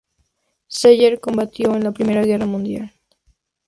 [0.67, 2.91] Zeller combatió en la Primera Guerra Mundial.